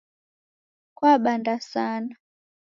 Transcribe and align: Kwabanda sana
Kwabanda 0.97 1.53
sana 1.71 2.13